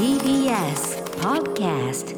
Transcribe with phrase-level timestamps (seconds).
[0.00, 2.16] TBS Podcast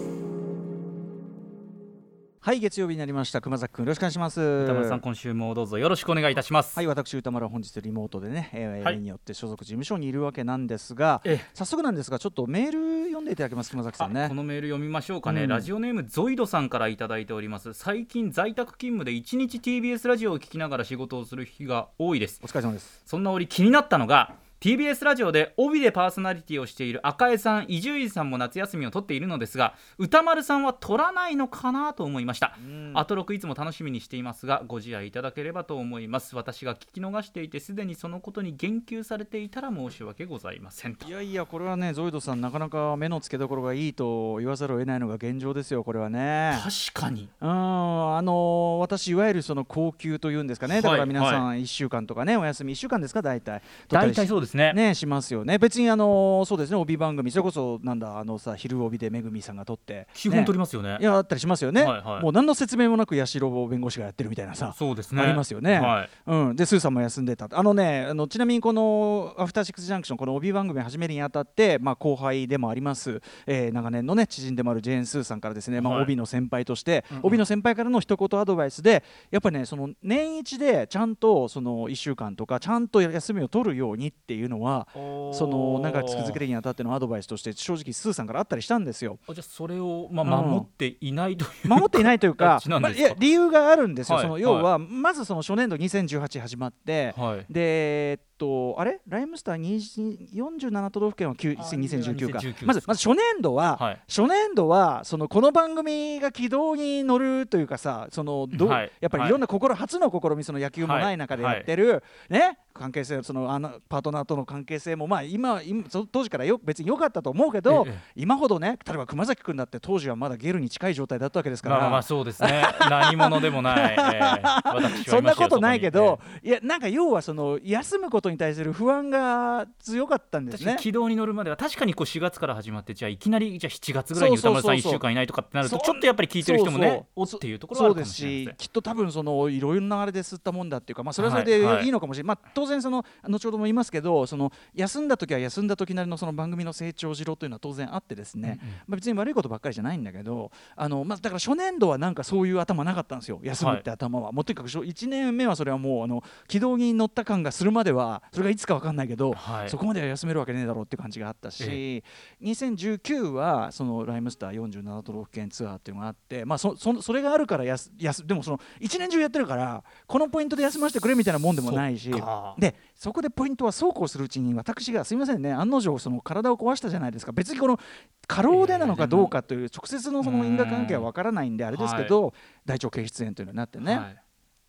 [2.38, 3.40] はい月曜日になりました。
[3.40, 4.40] 熊崎君よろしくお願いします。
[4.40, 6.76] 歌丸さん今週もどうぞよろしくお願いいたします。
[6.76, 8.94] はい私歌丸は本日リモートでね、えーはい。
[8.94, 11.50] 例によって所属事務所にいるわけなんですがええ。
[11.54, 14.26] 早速なんですがちょっとメール読んでいただけます熊崎さんね。
[14.26, 15.48] あこのメール読みましょうかね、うん。
[15.48, 17.72] ラジオネームゾイドさんからいただいております。
[17.72, 22.40] 最近在宅勤務で1日 TBS ラジオを聞きながら仕事をする日が多いです。
[22.44, 23.02] お疲れ様です。
[23.06, 32.56] そんな折気になったのが TBS ラジオで帯でパーソナリティをしている赤江さん伊集院さんも夏休みを取っているのですが歌丸さんは取らないのかなと思いました。
[32.64, 32.92] うん。
[32.94, 36.36] アトロクいつも楽しみにしていますがご自愛いただければと思います。
[36.36, 41.08] 私が聞き逃していてすでにそのことに言及されていたら申し訳ございませんと。
[41.08, 46.56] いやいやこれはねゾイドさんなかなか目の付けどころがいいと言わざるを得ないのが現状ですよこれはね。
[46.62, 47.28] 確かに。
[47.40, 50.82] うんあの私いわゆるその高級というんですかね。
[50.82, 53.60] だから皆さん1週間とかねお休み1週間ですか大体。
[53.88, 54.72] 大体そうですね。
[54.72, 55.58] ねしますよね。
[55.58, 56.76] 別にあのそうですね。
[56.76, 57.30] 帯番組。
[57.30, 60.08] それこそなんだあのさ昼帯でめぐみさんが撮って。
[60.14, 60.96] 基本取りまますよね。
[61.00, 62.22] いやあったりしますよね、はいはい。
[62.22, 64.74] もう何の説明もなく八代弁護士がやってるみたいなさ。
[64.76, 65.22] そうですね。
[65.22, 65.78] ありますよね。
[65.78, 66.10] はい。
[66.26, 67.48] うん、でスーさんも休んでた。
[67.50, 76.02] あのねあのちなみにこの「アフターシックスジャンクション」この帯番組始めるにあたって、まあ、後輩でもあります、えー長年のね知人でもあるジェーン・スーさんからですね、まあ、はい。
[76.04, 84.88] 帯の先輩として、帯の先輩からの一言アドバイスでやっぱりねその年一でちゃんとその1週間とかちゃんと休みを取るようにっていうのは
[85.32, 89.18] その長く続けるにあたってのアドバイスとして正直スーさんからあったりしたんですよ。
[89.28, 90.50] あじゃあそれを、まあ、うん。
[90.50, 97.52] 守っていないという、守っていないというか まあ、いや理由があるんですよ、はいその要は、まずその初年度2018始まって、はい。
[97.52, 99.00] でとあれ？
[99.06, 102.38] ライムスター20 47都道府県は9あ2019か。
[102.40, 104.00] 2019まずまず初年度は、はい。
[104.08, 108.92] 初年度はそのこの番組が軌道に乗るというかさそのどうはい。
[109.00, 109.28] やっぱりい。
[109.28, 112.58] ろんな心、初の試みその野球もない中でやってる、ね？
[112.74, 117.98] 関係性そのあのパートナーとの関係性もまあ今今そ当時からよ別に良かったと思うけど、ええ。
[118.16, 121.78] 今ほどね例えば熊崎君だって当時はまだゲルに近い状態だったわけですから。
[121.78, 122.64] まあまあそうですね。
[122.88, 124.72] 何者でもない、えー
[125.06, 130.76] そんなことないけどいやなんか要はその休むことに対する不安が強かったんですね。
[130.80, 134.92] 軌道に乗るまでは確かにこう4月から始まってじゃあいきなりじゃあ7月ぐらいに歌丸さん1そうそうそうそう。
[134.94, 141.88] 週間いないとかってなるとちょっとやっぱり聞いてる人もねおっていうところはあそうでするかもしれませんしきっと多分そのいろいろなあれで吸ったもんだっていうか、まあ、それはそれではいはいい。
[141.88, 148.74] いのかもしれない、まあ、当然その後ほども言いますけどその休んだ時は休んだ時なりのその番組の成長しろというのは当然あってですね、うんうん。
[148.74, 159.70] まあ、別に悪いことばっかりじゃないんだけどあの、まあ、だから初年度はなんかそういう頭なかったんですよ休むって頭は、もうとにかく1年目はそれはもうあの軌道に乗った感がするまではそれがいつか分かんないけど、はい。
[159.70, 162.02] そこまでは休めるわけねえだろうって感じがあったし、
[162.42, 172.10] 2019はそのライムスター47都道府県ツアーっていうのがあって、まあ、そそそれがあるからやすやすでもその一年中やってるからこのポイントで休ませてくれみたいなもんでもないし
[172.58, 177.32] でそこでポイントはそうこうするうちに私がすみませんね案の定その体を壊したじゃないですか。
[177.32, 177.78] 別にこの
[178.26, 182.32] 過労でなのかどうかという直接のその因果関係は分からないんであれですけど
[182.64, 184.16] 大腸憩室炎というのになってね、はい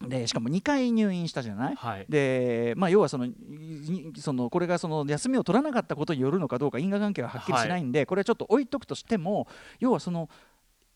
[0.07, 1.75] でしかも2回入院したじゃない？
[1.75, 2.05] はい。
[2.09, 3.33] でまあ、要はそのい
[4.17, 9.47] そのこれがその休みを取らなかったことによるのかどうか因果関係ははっきりしないんで、これはちょっと置いとくとしても
[9.79, 10.29] 要はその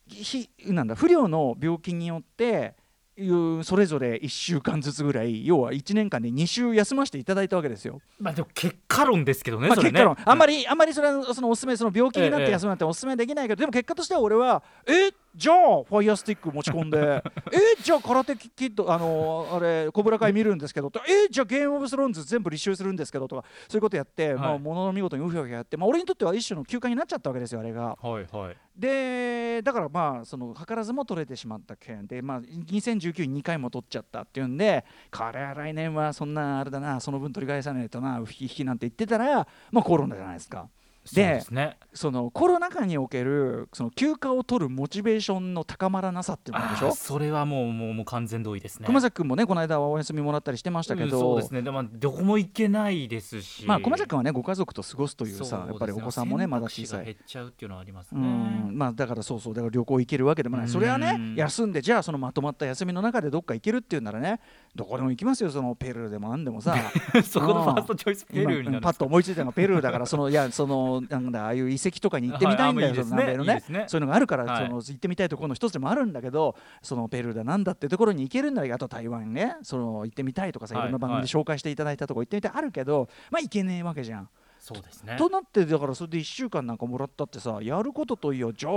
[0.07, 2.75] ひなんだ不良の病気によって
[3.17, 7.99] いうそれぞれ1週間ずつぐらい要は1年間で2週休ませていただいたわけですよ。
[8.19, 10.15] まあでも結果論ですけどね、まあ、結果論。
[10.23, 15.11] あんまりあんまりそれはそのおすすめその病気になっええて休むなんておすすめできないけど、でも結果としては俺はえ？
[15.35, 17.23] じゃあファイヤースティック持ち込んで。
[17.53, 20.89] えじゃあ空手キッドあのあれコブラ会見るんですけど。
[20.89, 23.27] とえじゃあゲームオブスローンズ全部履修するんですけど。
[23.27, 27.97] とかそういうことやって、まあものの見事にうひょうひょやって、まあ、俺にとっては一種の休暇になっちゃったわけですよあれが。
[28.01, 28.57] はいはい。
[28.75, 32.07] でだからまあその図らずも取れてしまった件。
[32.07, 40.69] で、まあ、2019に2回も取っちゃったっていうんでこれは来年はそんなあれだなその分取り返さないとなうひひきなんて言ってたら、まあ、コロナじゃないですか。
[41.15, 41.77] でですね。
[41.93, 46.91] そのコロナ禍におけるその休暇を取るモチベーションの高まらなさっていうのでしょ？
[46.93, 48.85] それはもうもうもう完全同意ですね。
[48.85, 51.61] 熊崎君もねこの間はお休みもらったりしてましたけど、うんそうですね。
[51.61, 53.65] でもどこも行けないですし。
[53.65, 55.59] まあ熊崎君はねご家族と過ごすというそうですね。
[55.61, 57.05] さやっぱりお子さんもねまだ小さい。
[57.05, 58.77] 減っちゃうっていうのはありますうねん。
[58.77, 59.53] まあだからそうそう。
[59.53, 60.67] だから旅行行けるわけでもない。
[60.69, 61.35] それはねうん。
[61.35, 64.39] 休んでじゃあそのまとまった休みの中でどっか行けるっていうならね
[64.75, 65.49] どこでも行きますよ。
[65.49, 66.75] そのペルーでもなんでもさ。
[67.23, 73.63] そこのファーストチョイスペルーになるパッと思いついたのがペルーだからそのいやそのなんだああいう遺跡とかに行ってみたいんだよ、南米のね。
[73.87, 74.65] そういうのがあるから、はい。
[74.65, 79.55] その行ってみたいところの一つでもあるんだけどそのペルーだなんだってところに行けるんだらあと台湾ね。
[79.63, 80.91] その行ってみたいとかさ、はいい。
[80.91, 82.51] ろんな番組で紹介していただいたところ行ってみたい。
[82.55, 84.29] あるけどまあ行けねえわけじゃん。
[84.67, 85.15] そうですね。
[85.17, 88.73] となってだからそれで1週間なんかもらったってさやることといやじゃあ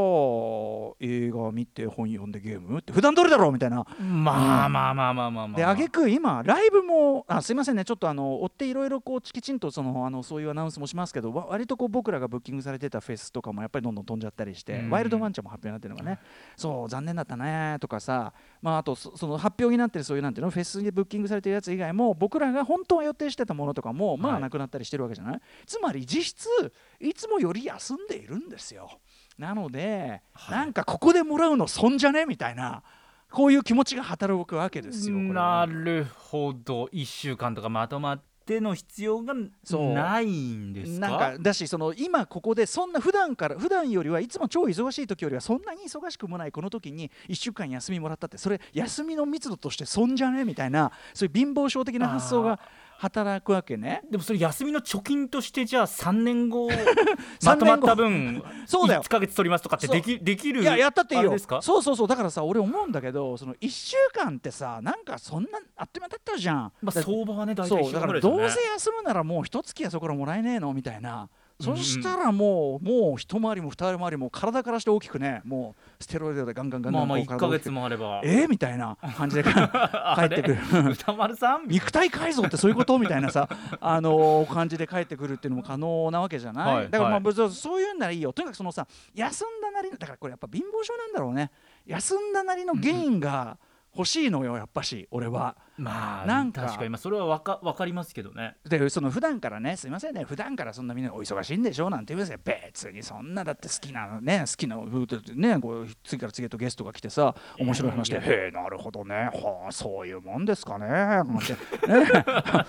[1.00, 3.84] 映画見て本読んでゲームって普段通りだろみたいな。
[3.98, 14.90] まあまあまあまあまあまあで挙句今ライブもあすいませんねちょっとあの追っていろいろこうきちんとそのあのそういうアナウンスもしますけどわ割とこう僕らがブッキングされてたフェスとかもやっぱりどんどん飛んじゃったりして、うん。
[14.90, 16.20] ワイルドワンちゃんも発表になってるのがね、
[16.56, 18.32] そう残念だったねとかさ
[18.62, 24.36] まああとそその発表になってるそういうなんていうのフェスでブッキングされてるやつ以外も僕らが本当は予定してたものとかもまはい。
[24.38, 26.49] あなくなったりしてるわけじゃない、つまり実質
[27.00, 29.00] いつもより休んでいるんですよ。
[29.38, 30.59] なので、はい。
[30.59, 32.27] なんかここでもらうの損じゃね？
[32.27, 32.82] みたいな
[33.31, 36.87] こういう気持ちが働くわけですよなるほど。
[36.93, 41.09] 1週間とかまとまっての必要がないんですか？
[41.09, 50.44] なんかだしその今ここでそんな普段から普段よりはいつも超忙しい時よりはそんなに忙しくもないこの時に1週間休みもらったってそれ休みの密度として損じゃね？
[50.44, 52.59] みたいなそういう貧乏症的な発想が
[53.00, 54.02] 働くわけね。
[54.11, 56.87] でもそれ休みの貯金としてじゃあ3年後三年後
[57.47, 59.02] まとまった分そうだよ。
[59.02, 61.35] 1ヶ月取りますとかってできできるいややったっていいよ。
[61.38, 62.08] そうそうそう。
[62.08, 66.56] だからさ俺思うんだけどその1週間ってさなんかそんなあっという間だったじゃん。
[66.82, 67.93] まあだ相場はね大体そう。
[67.93, 70.75] だからどうせ休むならもう一月やそこからもらえねえの？
[70.75, 71.31] みたいな。
[71.60, 78.20] そしたらもうもう一回りも二回りも体からして大きくねもうステロイドでガンガンガンガンまあまあ1ヶこう体を大きく月もあれば。
[78.24, 80.58] えー、みたいな感じで 帰ってくる。
[80.92, 81.68] 歌丸さん？
[81.68, 82.98] 肉体改造ってそういうこと？
[82.98, 83.48] みたいなさ、
[83.80, 87.24] あのー感じで帰ってくるっていうのも可能なわけじゃない、はいだからまあはい。
[87.24, 88.32] 別にそういうんならいいよ。
[88.32, 91.50] とにかくそのさ休んだなりのだからこれやっぱ貧乏症なんだろうね。
[91.86, 93.58] 休んだなりの原因が
[93.96, 95.56] 欲しいのよやっぱし俺は。
[95.81, 96.62] まあなんか。
[96.62, 98.56] 確かにまあそれはわかわかりますけどね。
[98.69, 100.25] でその普段からねすいませんね。
[100.25, 102.21] 普段からそんなみんなお忙しいんでしょなんて言うん。
[102.21, 108.27] ですよ別にそんなだって好きなのね好きなねこう次から次へとゲストが来てさ面白い話で「いや。
[108.27, 109.15] いへえなるほどね。
[109.32, 111.53] はあそういうもんですかね」なんて。
[111.88, 112.25] ね。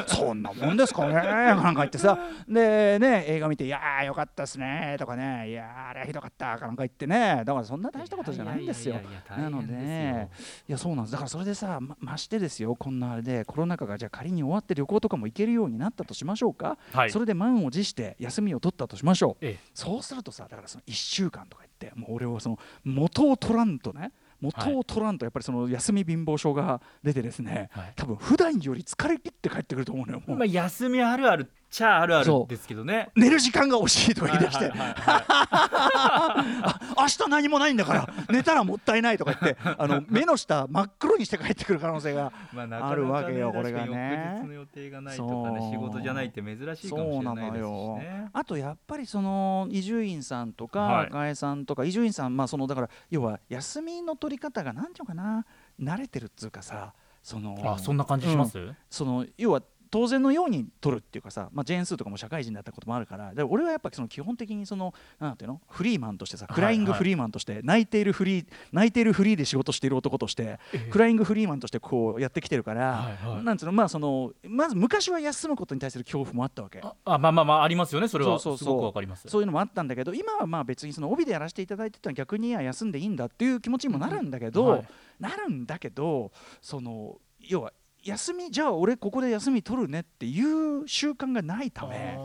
[0.07, 2.17] そんなもんですかね」なんか言ってさ。
[2.47, 7.43] でね映画見て「いやーよかったっすね」とかね「いやーあれはひどかった」かなんか言ってね。
[7.45, 8.95] だからそんな大したことじゃないんですよ。
[9.29, 10.29] なので
[10.67, 11.11] いやそうなんです。
[11.11, 12.75] だからそれでさまましてですよ。
[12.75, 17.11] こんなあれでコロナ禍がじゃあ仮に終わって旅行とかも行けるようになったとしましょうか、はい。
[17.11, 19.45] それで満を持して休みを取ったとしましょう。
[19.45, 19.69] ええ。
[19.73, 27.93] そうするとさだからその1週間とか言ってもう俺はその元を取らんとね元を取らんとやっぱりその休み貧乏症が出てですね、はい。
[27.95, 33.09] 多分普段より疲れ切って帰ってくると思うのよもう、まあ休みあるあるっちゃあるあそうるですけどね。
[33.15, 35.25] 寝る時間が惜しいとか言い出して、はいはいはいは
[36.97, 44.33] あ明日何もないんだから寝たらもったいないとか言ってあの目の下真っ黒にして帰ってくる可能性があなかなかねあるわけよこれがね。
[44.35, 47.97] 翌日の予定がないとかね仕事じゃないって珍しいかもしそうれなないですしのよ。
[47.97, 51.07] ねあとやっぱりその伊集院さんとかはい。
[51.07, 55.45] 赤江さんとか伊集院さんまあそのだから要は休みの取り方が何ていうのかな
[55.79, 56.93] 慣れてるっつうかさ
[57.23, 58.57] そのあそんな感じします、
[58.89, 70.89] その要は当然のように取るっていうかさ、まあ、ジェーン・スーとかも社会人だったこともあるからで俺はやっぱその基本的にそのなんていうのフリーマンとしてさはいクライングフリーマンとして泣いているフリー泣いているフリーで仕事している男としてええ。
[70.89, 76.79] クライングフリーマンとしてこうやってきてるから、なんつうのまあそのまず昔は休むことに対する恐怖もあったわけ。
[76.81, 78.39] ああまあまあまあありますよねそれは。
[78.39, 78.65] そうそうそう。
[78.65, 79.27] すごくわかります。
[79.27, 84.87] そういうのもあったんだけど今はまあ別にその帯でやらせていただいてたのは逆に休んでいいんだっていう気持ちにもなるんだけど、はい。
[85.19, 87.73] なるんだけどその要は
[88.03, 92.17] 休みじゃあ俺ここで休み取るねっていう習慣がないため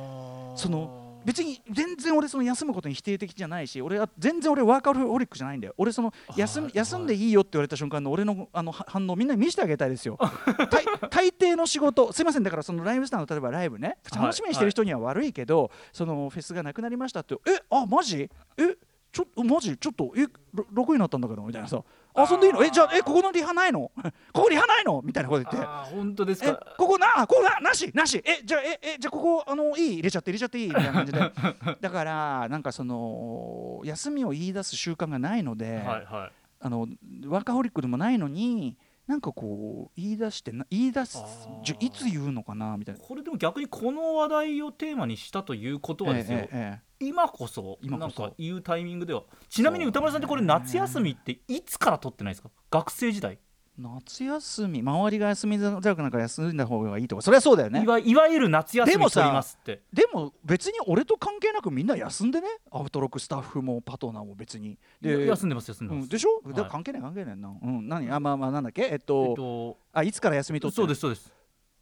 [0.57, 5.75] その別に全然俺その休むことに否定的じゃないし俺は全然俺ワーカホリックじゃないんだよ。
[5.77, 6.73] 俺その休みはい。
[6.77, 10.19] 休んでいいよって言われた瞬間の俺のあのは反応みんなに見せてあげたいですよ。
[10.71, 12.45] 大大抵の仕事すいません。
[12.45, 13.99] だからそのライブスターの例えばライブね。
[14.09, 14.23] はい。
[14.23, 18.31] 楽しみにしてる人には悪いけど、そのフェスがなくなりましたってえあマジ？
[18.57, 18.77] え
[19.17, 21.83] ちょマジちょっとえろ6になったんだけどみたいなさ
[22.15, 22.63] 遊んでいいの？
[22.63, 23.91] えじゃあえここのリハないの？
[24.33, 25.01] ここリハないの？
[25.03, 25.67] みたいなこと言って。
[25.67, 27.27] あー本当ですえかここな？
[27.27, 27.59] ここな？
[27.61, 27.91] なし？
[27.95, 28.23] なし？
[28.27, 29.93] えじゃあええじゃあここあのいい？
[29.95, 30.69] 入れちゃって入れちゃっていい？
[30.69, 31.19] みたいな感じで。
[31.81, 36.33] だからなんかその休みを言い出す習慣がないので、はいはい。
[36.61, 36.89] あの
[37.27, 41.23] ワーカホリックでもないのになんかこう言い出してな言い出す
[41.65, 42.77] じゃいつ言うのかな？
[42.77, 43.01] みたいな。
[43.01, 48.23] これでも逆にこの話題をテーマにしたということはですよ、ええええ今こそ今こそ。
[48.23, 49.25] なんか言うタイミングでは。
[49.49, 52.51] ちなみに歌丸さんってこれ夏休みっていつから取ってないですか？
[52.71, 53.39] 学生時代。
[53.79, 57.21] 夏休み周りが休みづらくなんか休んだ方がいいとか。
[57.21, 57.83] それはそうだよね。
[57.83, 59.83] いわいわゆる夏休でもさみ取りますって。
[59.93, 62.49] でも別に俺と関係なくみんな休んでね。
[62.71, 64.79] アウトロックスタッフもパトナーも別に。
[65.03, 66.71] 休んでます休んでます、うん、でしょ、はい。
[66.71, 68.11] 関係ない関係ないな、うん、何？
[68.11, 68.89] あまあまあなんだっけ？
[68.91, 71.31] えっと、えっとあいつから休み取ってそうですそうです。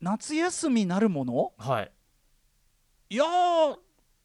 [0.00, 1.52] 夏休みなるもの？
[1.58, 1.92] はい。
[3.10, 3.76] いやー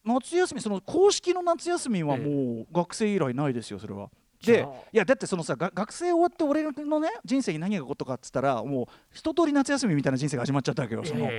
[0.05, 4.09] 夏休みその公式の夏休みはもう学生以来ないですよそれは。
[4.45, 11.29] でいやだってそのさが学生終わって俺のね人生に何が起こったかっつったらもう一通り夏休みみたいな人生が始まっちゃったわけよその。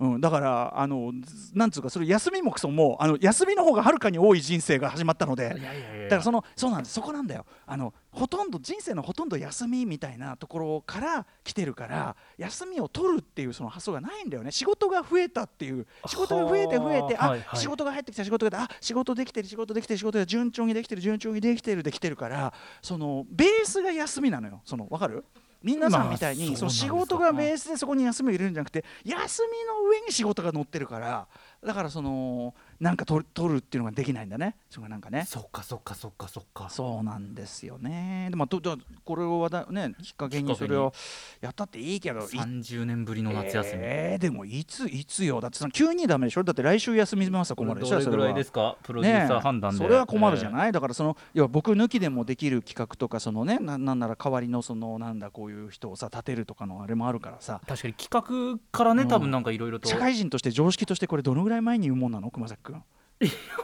[0.00, 5.50] うん、だからあのずなんつうかそれ休みもクソもあの休みの方がはるかに多い人生が始まったので。
[5.50, 6.94] だからそのそうなんです。
[6.94, 7.46] そこなんだよ。
[7.66, 14.50] あのほとんど人生のほとんど休みみたいなところから来てるから休みを取るっていうその発想がないんだよね。
[14.50, 15.86] 仕事が増えたっていう。
[16.06, 17.60] 仕事が増えて増えてあ、はいはい。
[17.60, 24.62] 仕事が入ってきた仕事があ仕事できてる仕事できてる仕事が順調にできてる順調にできてるできてるからそのベースが休みなのよ。
[24.64, 25.24] そのわかる？
[25.60, 31.26] 皆さんみたいに、まあその仕事がベースでそこに休みを入れるんじゃなくて休みの上に仕事が乗ってるから
[31.66, 34.54] だからそのなんか取る取るっていうのができないんだね。
[34.70, 35.24] それがなんかね。
[35.26, 36.68] そっかそっかそっかそっか。
[36.70, 38.28] そうなんですよね。
[38.30, 40.92] でもととこれをねきっかけにそれを
[41.40, 45.40] やったっていいけどい30年ぶりの夏休み、えーでもいついつよ。
[45.40, 46.44] だってその急にダメでしょ？
[46.44, 48.00] だって来週休みますは困るでしょ？
[48.00, 48.76] どれぐらいですか？
[48.82, 57.60] プロデューサー判断で、ねえそれは困るじゃい、ない、だからそのいや僕抜きでもできる企画とかそのねななんなら代わりのそのなんだこういう人をさ立てるとかのあれもあるからさ。
[57.66, 59.88] 確かに企画からね、うん多分なんかいろいろと。
[59.88, 62.30] 社会人として常識としてこれどのぐらい前に言うもんなの？
[62.30, 62.82] 熊崎君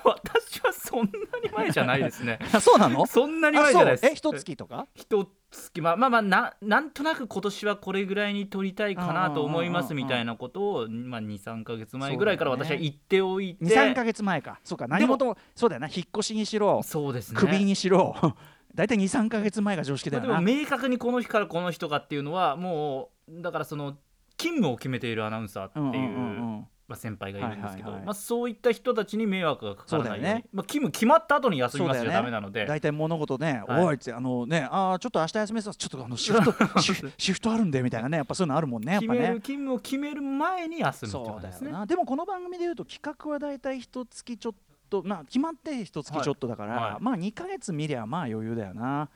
[0.05, 1.07] 私はそんな
[1.41, 2.39] に前じゃないですね。
[2.53, 3.07] あそうなの？
[3.07, 4.07] そんなに前じゃないです。
[4.07, 4.89] え一月とか？
[4.95, 13.65] 一月まあまあまあななんとなく今年はこれぐらいに撮りたいかなと思いますみたいなことを、まあ、23か月前ぐらいから私は言っておいて。
[13.65, 14.59] 23か月前か。
[14.65, 15.87] そうか何事もそうだよな。
[15.87, 16.83] 引っ越しにしろ。
[16.83, 17.39] そうですね。
[17.39, 18.17] クビにしろ。
[18.75, 23.99] 大体23か月前が常識だまあでよなも明確にこの日からこの人かっていうのはもうだからその
[24.37, 28.07] 勤務を決めているアナウンサーっていう,、うんうんうんうんまあ、先輩がいるんですけど、はいはいはい。
[28.07, 30.45] まあ、そういった人たちに迷惑がかからないようにそうだよね。
[30.53, 32.11] まあ、勤務決まった後に休みますよね。
[32.11, 33.85] ダメなので、大体物事ね、はい。
[33.85, 35.77] おいってあのねあーちょっと明日休みです。
[35.77, 41.73] ちょっとあのシフト シフシフトあるんでみたいなねやっぱそういうのあるもんねやっ決める勤務を決める前に休むってそうだよことですね。
[41.73, 41.87] な。
[41.87, 44.55] でもこの番組でいうと企画は大体一月ちょっ
[44.91, 46.93] とまあ決まって一月ちょっとだから、はい。
[46.93, 47.03] はい。
[47.03, 49.09] まあ2か月見りゃまあ余裕だよな。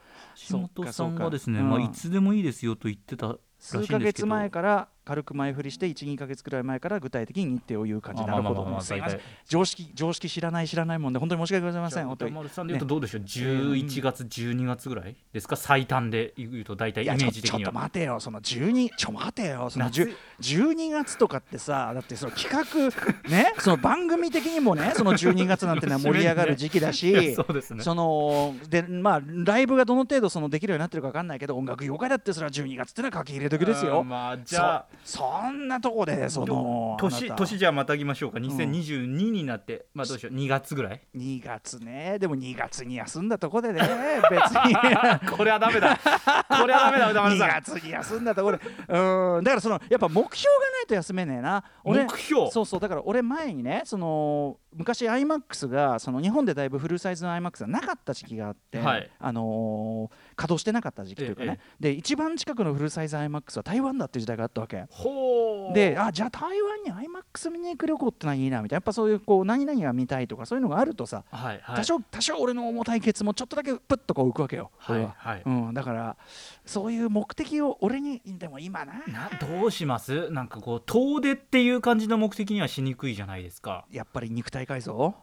[0.48, 1.84] 橋本さんがですね、そうかそうか。
[1.84, 8.22] まあ、いつでもいいですよと言ってた数ヶ月前から軽く前振りして12か月くらい前から具体的に日程を言う感じ。
[8.26, 8.80] なるほど。
[8.82, 9.20] すいません。
[9.46, 12.06] 常識常識知らない知らないもんで本当に申し訳ございません。
[12.06, 15.56] 本当さんで言うとどうでしょう、11月12月ぐらいですか？
[15.56, 17.68] 最短で言うと大体イメージ的には。
[17.68, 18.20] ちょっと待てよ。
[18.20, 19.70] その12ちょ待てよ。
[19.70, 20.02] その夏。
[20.02, 20.14] 10
[20.68, 22.64] 12月とかってさだってその企画
[23.30, 23.54] ね？
[23.60, 27.82] その番組的にもねその12月なんてのは盛り上がる時期だし、そうですね。
[27.82, 34.00] そのでまあライブがどの程度そのできるようになってるか分かんないけど音楽業界だってそれは12月ってのは書き入れ時ですよ。
[34.00, 38.38] うんまあじゃあそそんなとこでその年年じゃあまたぎましょうか。
[38.38, 40.34] 2022になって、まあどうしよう。
[40.34, 42.18] 2月ぐらい？2月ね。
[42.18, 43.80] でも2月に休んだとこでね
[44.30, 44.74] 別に。
[45.36, 45.98] これはダメだ。
[46.48, 47.62] これはダメだ歌丸2さん。
[47.62, 48.64] 月に休んだところで。
[48.88, 49.44] うん。
[49.44, 51.64] だからそのやっぱ目標がないと休めねえな。
[51.84, 52.50] 俺目標？
[52.50, 52.80] そうそう。
[52.80, 59.10] だから俺前にねその昔 iMAX がその日本でだいぶフルサイズの iMAX がなかった時期があって、はい。
[59.18, 64.84] あのー稼働してなかった時期というかね、で一番近くのフルサイズ iMAX は台湾だっていう時代があったわけ。
[65.74, 71.76] であじゃあ台湾に iMAX 見に行く旅行ってのはいいなみたいなやっぱそういうこう何々が見たいとかそういうのがあるとさはいはい。
[71.76, 75.42] 多少多少俺の重たいケツもちょっとだけプッとこう浮くわけよ、はいはい。
[75.44, 76.16] うん、だから
[76.68, 78.92] そういう目的を俺にでも今な。
[79.08, 80.30] などうします？
[80.30, 83.86] なんかこう遠出っていう感じの目的にはしにくいじゃないですか。
[83.90, 85.14] やっぱり肉体改造、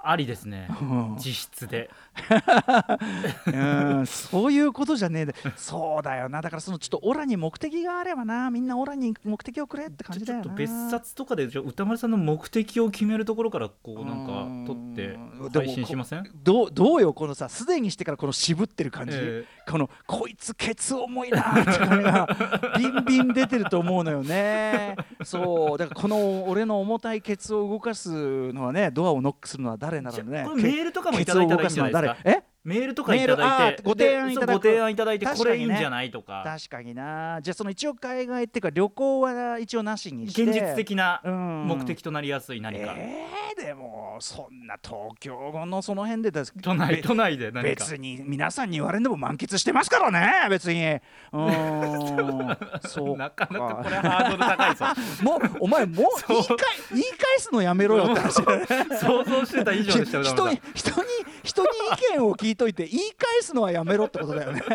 [0.00, 0.68] ありですね。
[0.80, 1.16] うん。
[1.18, 1.90] 実質で。
[3.52, 5.26] うんそういうことじゃねえ。
[5.26, 6.40] でそうだよな。
[6.40, 8.50] だからそのちょっとオラに目的があればな。
[8.50, 10.44] みんなオラに目的をくれって感じだよな。
[10.44, 16.24] ちょっと別冊とかでじゃあ歌丸さんの目的を決めるところからこうなんか撮ってうん配信しません？
[16.44, 22.28] どうどうよこのさすでにしてからこの渋ってる感じ、えこのこいつケツ重いなって感じが
[22.78, 24.96] ビンビン出てると思うのよね。
[25.22, 25.78] そう。
[25.78, 32.16] だからこの俺の重たいケツを動かすのはねドアをノックするのは誰なのねあこれメールとかもいただいたらいいんじゃないですか？
[32.24, 32.42] え？
[32.68, 36.42] メールとかいただいてご提案いただご提案いただいてこれいいんじゃないとか。
[36.44, 37.40] 確かにな。
[37.42, 40.42] じゃあその一応海外っていうか旅行は一応なしにして。
[40.42, 41.66] 現実的なうん。
[41.66, 42.94] 目的となりやすい何か。
[42.96, 47.68] えー、でもそんな東京のその辺でだ都内べ都内で何か。
[47.70, 50.84] 別に皆さんに言われんでも満喫してますからね別に。
[50.84, 52.58] うーん。
[52.86, 54.84] そうなかなかこれハードル高いぞ。
[55.24, 56.56] もうお前もう言い返
[56.90, 58.34] 言い返すのやめろよって話。
[59.00, 61.06] 想像してた以上でした人丸 に人に
[61.42, 61.68] 人に
[62.12, 64.62] 意見を聞いといて言い返すのはやめろってことだよね。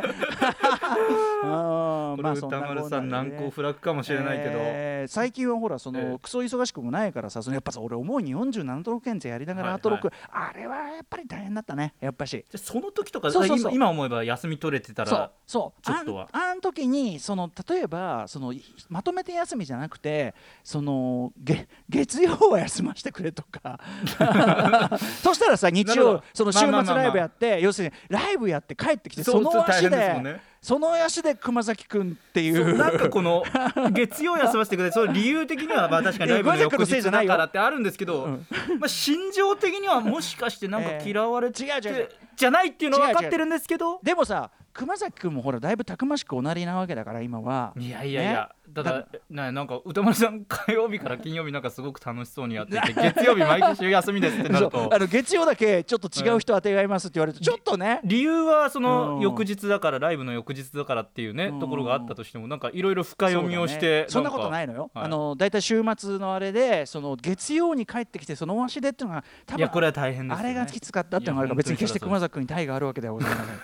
[1.43, 9.75] あまあ歌丸さん難攻不落かもしれないけど、えー最近はほらその、ええクソ忙しくもないからさそのやっぱさ俺思うに47都道府県ってやりながらはい。
[9.77, 12.45] アトロック、あれはやっぱり大変だったねやっぱし。
[12.55, 13.73] その時とかそうそうそう。
[13.73, 16.29] 今今思えば休み取れてたらそうちょっとは。
[16.31, 23.79] あんあん時にその例えばそのいまとめて休みじゃなくてそのげ月曜は休ませてくれとか。
[24.17, 29.91] と そしたらさ日曜その週末ライブやって要するにライブやって帰ってきてその足変
[30.23, 33.43] でその足で熊崎君っていそううなんかこの
[33.91, 38.47] 月曜休ませてくれその理由的にはまあ確かにライブの翌日だからってあるんですけど、うん。
[38.79, 43.99] まあ心情的にはもしかしてなんか嫌われて、えー違う違うじゃないっていうのは分かってるんですけど。
[44.01, 47.73] でもさ熊崎君もほらだいぶたくましくおなりなわけだから今は。
[47.77, 54.89] いやいやいや、ただだななんか歌丸さん火曜日から金曜日なんかすごく楽しそうにやっていて月曜日毎週休みですってなると。
[54.91, 57.99] あの月曜だけちょっと違う人当てがいますって言われるとちょっとね。
[58.03, 59.21] 理由はそのうん。
[59.21, 61.59] 翌日だからライブの翌日だからっていうねうん。
[61.59, 64.05] ところがあったとしてもなんかいろいろ深読みをしてね。
[64.09, 65.05] そんなこといないのよ、はい。
[65.05, 70.35] あのだいたい週末のあれでその月曜に帰ってきてその足でっていうのが多分これは大変ね。
[70.35, 73.55] あれがきつかったっていうのがあるから別に決して熊崎君に大があるわけではございません。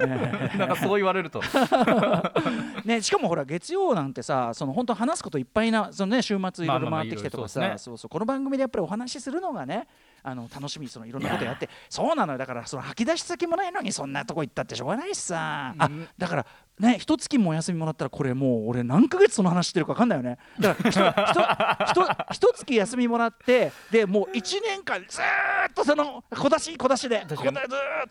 [0.00, 0.06] え
[0.56, 1.40] なんかそう言われると。
[2.84, 7.76] え ね、しかもほら月曜なんてさその本当話すこといっぱいなその、ね、週末いろいろ回ってきてとかさ、
[8.08, 9.86] この番組でやっぱりお話しするのがね
[10.22, 11.68] あの楽しみにそのいろんなことやって。
[11.88, 12.38] そうなのよ。
[12.38, 16.08] だからその吐き出し先もないのにそんなとこ行ったってしょうがないしさ、あうん。
[16.16, 16.46] だから
[16.80, 20.38] ね一月もお休みもらったらこれもう俺何ヶ月その話してるか分かんないよね。
[20.58, 27.52] だからひとひと月休みもらってでもう1年間ずーっとその小出し小出しでずーっ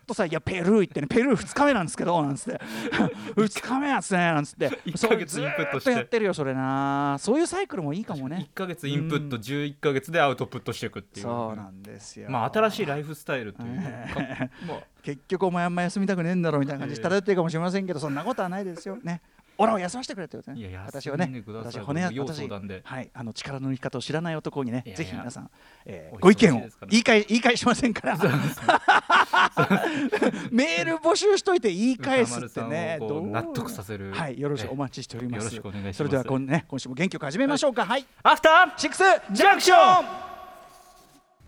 [0.05, 2.61] とさ「いやペルー行ってねペルー2日目なんですけど」なんつって
[3.35, 4.79] 「2日目やつね」なんつって。
[4.85, 5.91] 一ヶ月インプットして。
[5.91, 8.47] やってるよそれなそういうサイクルもいいかもね。
[8.53, 12.29] 1か月インプット11か月でアウトプットしていくっていうそうなんですよ。
[12.29, 13.83] まあ新しいライフスタイルというか
[14.67, 18.97] まあ結局お前あんま休みたくねえんだろみたいな感じで漂ってるかもしれませんけどそんなことはないですよ。
[19.01, 19.21] ね。
[19.57, 20.77] 俺を休ませてくれってことね。
[20.85, 21.43] 私はね。
[21.47, 23.09] 私は骨や要私はい。
[23.13, 25.49] あの力の抜き方を知らない男にねぜひ皆さん、
[25.85, 26.59] えーご意見を
[26.89, 28.17] 言い換え言い返しませんから。
[30.51, 34.11] メール募集しといて言い返すってね納得させる。
[34.11, 34.37] はい。
[34.37, 35.45] よろしくえお待ちしております。
[35.45, 35.97] よろしくお願いします。
[35.99, 37.85] それではこん、ね、今週も元気よく始めましょうか。
[37.85, 40.26] はい、アフターシックスジャンクション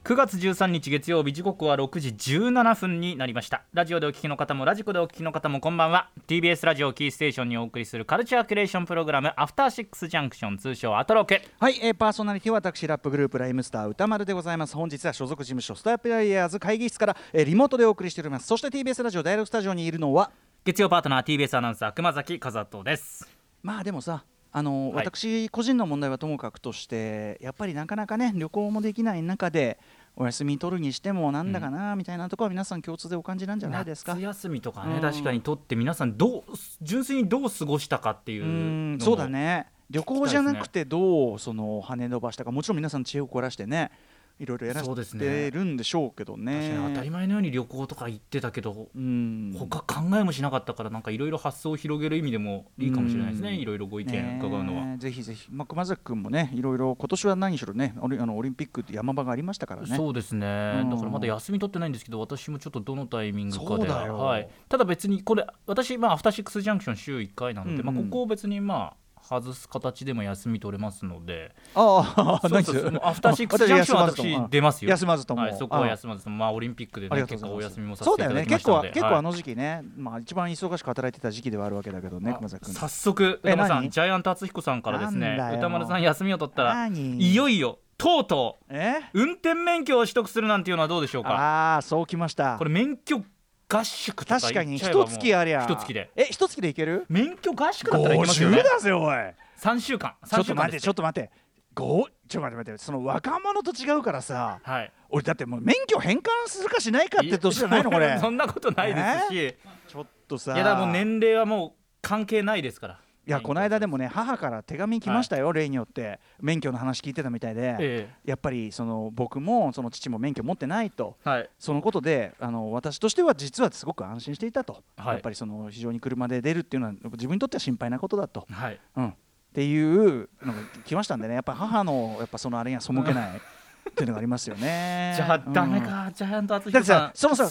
[0.09, 3.61] 9月13日月曜日時刻は6時17分になりました。
[3.73, 6.09] ラジオでお聞きの方もラジコでお聞きの方もこんばんは。
[6.25, 11.39] TBS ラジオキーステーションにお送りするカルチャーキュレーションプログラムアフターシックスジャンクション通称アトロク。
[11.59, 14.73] はい、えー、パーソナリティは私ラップグループライムスター歌丸でございます。
[14.73, 18.47] 本日は所属事務所スタープレイヤーズ会議室から、えーリモートでお送りしております。
[18.47, 20.31] そして TBS ラジオダイレクトスタジオにいるのは
[20.65, 23.29] 月曜パートナー TBS アナウンサー熊崎和人です。
[23.61, 25.05] まあでもさあの、はい。
[25.05, 29.79] 私個人の問題はともかくとしてやっぱりなかなかね旅行もできない中で
[30.15, 34.13] お休み取るにしてもなんだかな、みたいなところは皆さん共通でお感じなんじゃないですか？
[34.15, 35.01] 夏休みとかね、うん。
[35.01, 36.43] 確かにとって皆さんどう
[36.81, 39.67] 純粋にどう過ごしたかっていうそうだね。
[39.89, 42.51] 旅行じゃなくてどうその跳ね伸ばしたか。
[42.51, 43.91] もちろん皆さん知恵を凝らしてね
[44.39, 46.69] いろいろやらせねてるんでしょうけどね。
[46.69, 49.53] 確かに当たり前のように旅行とか行ってたけどうん。
[49.59, 53.55] 他考えもしなかったからなんかいろいろ発想を広げる意味でもいいかもしれないですねうん。
[53.57, 59.95] いろいろご意見伺うのは、ぜひぜひ、まあ、熊崎君もねいろいろ今年は何しろねオリあのオリンピックって山場がありましたからね。
[59.95, 60.89] そうですね、うん。
[60.89, 64.39] だからまだ休み取ってないんですけど私もちょっとどのタイミングかでは。
[64.39, 67.85] い、ただ別にこれ私、まあ、アフターシックスジャンクション週1回なので、うんうん。
[67.95, 71.53] まあ、ここを別にまあ外す形でも休み取れますので。
[71.75, 74.89] ああそうそうアフターシックスジャンクションは私出ますよ。
[74.89, 76.37] 休まずとも、はい、そこは休まずとも。
[76.37, 78.87] まあオリンピックで、結構お休みもさせていただきましたので。
[78.87, 78.93] はい。
[78.93, 82.73] 結構あの時期ね、まあ一番忙しく働いてた時期ではあるわけだけどね熊崎君。
[82.73, 83.89] 早速え歌丸さん何？
[83.89, 87.21] ジャイアント厚彦さんからですね歌丸さん休みを取ったら何？
[87.21, 88.99] いよいよとうとえ？
[89.13, 91.29] う運転免許を取得するなんていうのはどうでしょうか？
[91.31, 92.57] ああそうきました。
[92.57, 93.23] これ免許
[93.71, 95.63] 合宿とか確かに一月ありゃ。
[95.65, 96.09] 一月で。
[96.15, 97.05] え一月でいける？
[97.07, 98.49] 免許合宿だったら行きますよ。
[98.49, 99.15] ね50だぜおい。
[99.59, 100.15] 3週間。
[100.25, 101.31] 3ちょっと待ってちょっと待って。
[101.75, 102.77] ごちょっと待って待って。
[102.79, 104.59] その若者と違うからさ。
[104.63, 104.91] はい。
[105.09, 108.17] 俺だってもう免許返還するかしないかって年じゃないのこれ。
[108.19, 109.55] そんなことないですし。
[109.87, 110.55] ちょっとさ。
[110.55, 116.19] いやだもう年齢はもう関係ないですからいやこの間でもね母から手紙来ましたよ、例によって。
[116.41, 121.17] 免許の話聞いてたみたいで、えやっぱりその僕もその父も免許持ってないと。
[121.25, 121.49] えはい。
[121.59, 125.13] そのことであの私としては実はすごく安心していたと、はい。
[125.13, 128.79] やっぱりその非常に車で出るっていうのは自分にとっては心配なことだと、はい。
[128.95, 129.15] うん、っ
[129.53, 133.41] ていうのが来ましたんでねやっぱ母のやっぱそのあれには背けない。
[133.89, 135.13] っていうのがありますよね。
[135.15, 137.43] じゃあダメうんか、ジャイアント厚彦さんさそもそ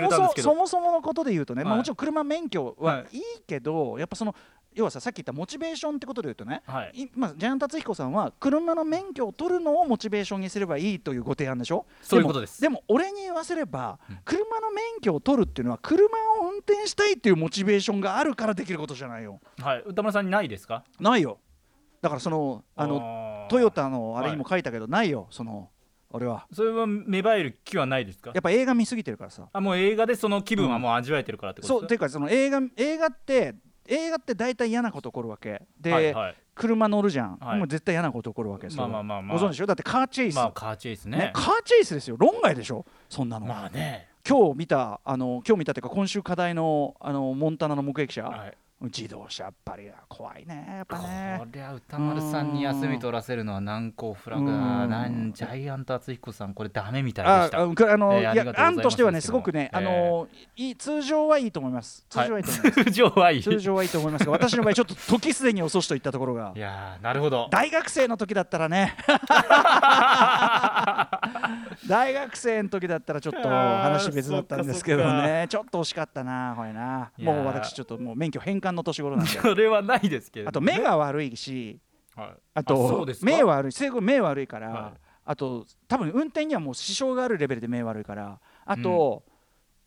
[0.00, 1.78] もそもそものことで言うとね、まあ、はい。
[1.78, 4.34] もちろん車免許ははいいいけど、やっぱその
[4.74, 7.02] 要はささっき言ったモチベーションってことで言うとね、はい。
[7.02, 11.86] いまあ、ジャイアン達彦さんは車の免許を取るのをモチベーションにすればいいというご提案でしょ？
[12.02, 12.60] そういうことです。
[12.60, 14.18] でも俺に言わせれば、うん。
[14.24, 16.06] 車の免許を取るっていうのは車
[16.40, 19.40] を運転したいっていうモチベーションがあるからできることじゃないよ。
[19.60, 19.82] はい。
[19.86, 20.84] 歌丸さんにないですか？
[20.98, 21.38] ないよ。
[22.02, 25.26] だからそのあののトヨタのあれにも書いたけど、ないよ。
[25.30, 25.70] その
[26.10, 26.46] 俺は。
[26.52, 28.30] それは芽生える気はないですか？
[28.34, 29.48] やっぱ映画見すぎてるからさ。
[29.52, 33.54] あもう映画でその気分はもう味わえてるからってことですそうていうかその映画映画って
[33.86, 35.62] 映画って大体嫌なこと起こるわけ。
[35.80, 36.36] で、はいはい。
[36.54, 37.58] 車乗るじゃん、はい。
[37.58, 39.38] もう絶対嫌なこと起こるわけですよ、まあまあまあまあ。
[39.38, 39.66] ご存知でしょ？
[39.66, 41.18] だってカーチェイス、まあカーチェイスね。
[41.18, 42.16] ねカーチェイスですよ。
[42.18, 42.86] 論外でしょ？
[43.08, 44.08] そんなの、まあね。
[44.26, 51.36] 今日見たあの今日見たっていうか今週課題のあのモンタナの目撃者、はい自動車やっぱり怖いねやっぱね。
[51.40, 54.90] こりゃ歌丸さんに休み取らせるのは難攻不落だうん。
[54.90, 57.58] なんジャイアント厚彦さんこれダメみたいでした。
[57.60, 62.04] あああの、いやえーいます案としてはねですごくね、えーあのいい通常はいいと思います。
[62.10, 63.42] 通常はいいと思います、通常はいい。
[63.42, 66.52] 通常はいいと思いますが私の場合ちょっと時すでに遅しといったところが。
[66.54, 67.48] いやーなるほど。
[67.50, 68.96] 大学生の時だったらね
[71.88, 75.46] 大学生の時だったらちょっと話別だったんですけどね。
[75.48, 77.12] ちょっと惜しかったなこれな。
[77.18, 81.80] もう私ちょっともう免許返還の年頃なんでそれはないですけれどあと目が悪いし
[82.16, 82.28] はい。
[82.54, 85.00] あと目悪い生後目悪いから、はい。
[85.26, 89.24] あと多分運転にはもう支障があるレベルで目悪いからあと、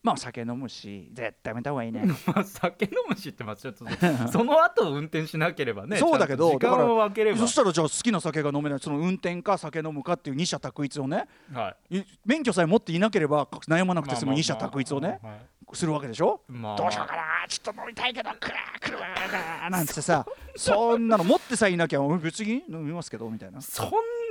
[0.07, 2.03] まあ酒飲むし絶対やめた方がいいね。
[2.27, 3.85] まあ酒飲むしってまあちょっと
[4.31, 7.37] その後運転しなければね そうだけど時間を分ければ。
[7.37, 11.97] そしたらじゃあ好きな酒が飲めないその運転か酒飲むかっていう二者択一をねはい。
[11.99, 14.33] い免許さえ持っていなければ悩まなくて済むまあまあ。
[14.33, 15.39] まあ二者択一をねはい
[15.73, 16.39] するわけでしょ？
[16.47, 16.77] まあ。
[16.77, 23.59] どうしようかなちょっと飲みたいけどくらくらなんてさそんなの持ってさえいなきゃ俺別に飲みますけどみたいな。
[23.59, 23.83] そ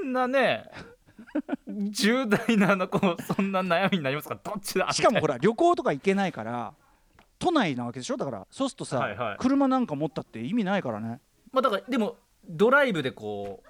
[0.02, 0.64] んなね
[1.66, 4.38] 重大なのこうそんな悩みになりますか？
[4.42, 4.90] どっちだ？
[4.92, 6.74] しかもほらら旅行とか行けないから
[7.38, 8.16] 都内なわけでしょ？
[8.16, 9.36] だからそうするとさ、はいはい。
[9.38, 11.20] 車なんか持ったって意味ないからね。
[11.52, 12.16] まあだからでも
[12.48, 13.68] ドライブでこう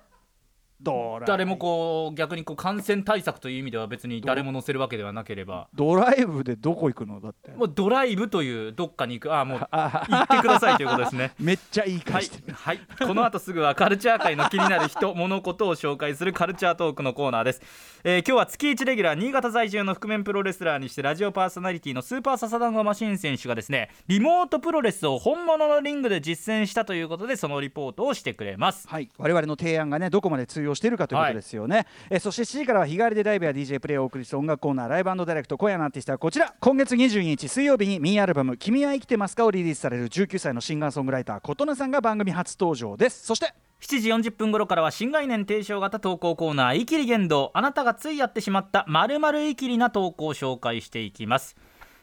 [0.83, 5.69] 誰もこう逆にこう感染対策という意味では別に誰も乗せるわけではなければ。
[5.75, 7.21] ドライブでどこ行くの？
[7.21, 7.51] だって。
[7.53, 9.35] もうドライブというどっかに行く。
[9.35, 11.33] ああもうあ 行ってくださいということですね。
[11.41, 17.62] めっちゃいいはい感じで、、はい、この後すぐはカルチャー界の気になる人物事を紹介するカルチャートークのコーナーです、
[18.05, 28.89] えー今日は月1レギュラー新潟在住の覆面プロレスラーにしてラジオパーソナリティのスーパーササダンゴマシン選手がですねリモートプロレスを本物のリングで実践したということでそのリポートをしてくれます。
[28.89, 36.55] はい、我々の提案がねどこまで通用しているかということですよね、えーそして7時からは日替わりでライブや DJ プレイをお送りする音楽コーナーライブダイレクト今夜のアーティストはこちら。
[36.61, 43.24] 今月22日水曜日にミニアルバム「君は生きてますか?」をリリースされる19歳のシンガーソングライター琴音さんが番組初登場です。
[43.26, 51.57] そして7時40分頃からは新概念提唱型投稿コーナー「イキリ言動」あなたがついやってしまった〇〇イキリな投稿を紹介していきます。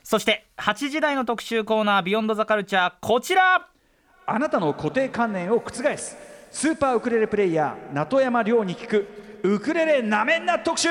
[0.04, 3.68] そして8時台の特集コーナー「ビヨンドザカルチャーこちら。
[4.26, 9.08] あなたの固定観念を覆すスーパーウクレレプレイヤー名山亮に聞く
[9.42, 10.88] ウクレレなめんな特集。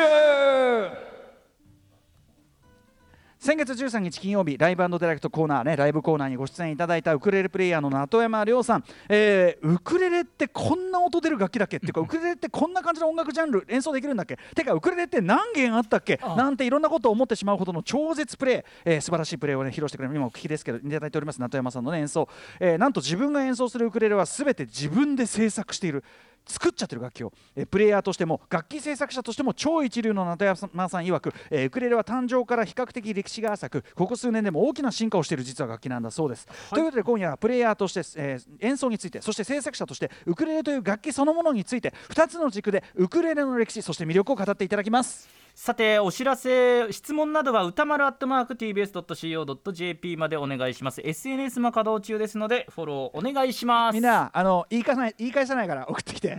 [3.44, 11.78] 先月13日金曜日ライブディレクトコーナーねライブコーナーにご出演いただいたウクレレプレイヤーの名山亮さん、えーウクレレってこんな音出る楽器だっけ？
[11.78, 14.38] っていうか ウクレレってこんな感じの音楽ジャンル演奏できるんだっけ？
[14.55, 16.20] てかウクレレって何弦あったっけ？
[16.37, 20.14] なんていろんなことを思ってしまうほどの超絶プレイ、えー素晴らしいプレーをね披露してくれる。
[20.14, 22.28] 今お聞きですけどいただいております名山さんの、ね、演奏、
[22.61, 26.05] えーなんと自分が演奏するウクレレは全て自分で制作している
[26.46, 56.38] 作っちゃってる楽器を、えープレイヤーとしても楽器制作者としても超一流の名山さん曰く、えーウクレレは誕生から比較的歴史が浅くここ数年でも大きな進化をしている実は楽器なんだそうです、ということで今夜はプレイヤーとして、えー演奏についてそして制作者としてウクレレという楽器そのものについて2つの軸でウクレレの歴史そして魅力を語っていただきますさてお知らせ質問などは歌丸アットマーク TBS.CO.JP までお願いします SNS も稼働中ですのでフォローお願いしますみんなあの言い返さない言い返さないから送ってきて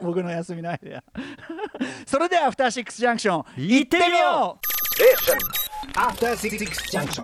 [0.00, 1.04] 僕の休みの間や
[2.06, 4.74] それではアフターシックスジャンクション行ってみようう
[5.96, 7.22] After Six Junction.